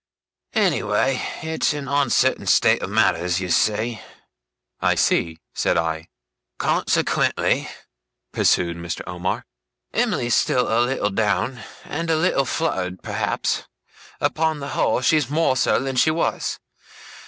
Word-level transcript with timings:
Anyway, 0.55 1.21
it's 1.43 1.73
an 1.75 1.87
uncertain 1.87 2.47
state 2.47 2.81
of 2.81 2.89
matters, 2.89 3.39
you 3.39 3.49
see.' 3.51 4.01
'I 4.79 4.95
see,' 4.95 5.37
said 5.53 5.77
I. 5.77 6.07
'Consequently,' 6.57 7.69
pursued 8.31 8.77
Mr. 8.77 9.03
Omer, 9.05 9.45
'Em'ly's 9.93 10.33
still 10.33 10.67
a 10.67 10.81
little 10.83 11.11
down, 11.11 11.61
and 11.85 12.09
a 12.09 12.15
little 12.17 12.45
fluttered; 12.45 13.03
perhaps, 13.03 13.67
upon 14.19 14.59
the 14.59 14.69
whole, 14.69 15.01
she's 15.01 15.29
more 15.29 15.55
so 15.55 15.79
than 15.79 15.95
she 15.97 16.09
was. 16.09 16.57